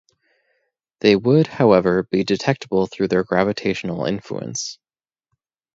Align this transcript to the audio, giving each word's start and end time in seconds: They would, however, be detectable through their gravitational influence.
They 1.01 1.15
would, 1.15 1.45
however, 1.45 2.01
be 2.01 2.23
detectable 2.23 2.87
through 2.87 3.09
their 3.09 3.23
gravitational 3.23 4.05
influence. 4.05 4.79